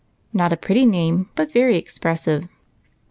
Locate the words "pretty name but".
0.57-1.51